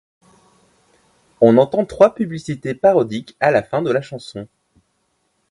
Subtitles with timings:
[1.41, 4.47] On entend trois publicités parodiques à la fin de la chanson.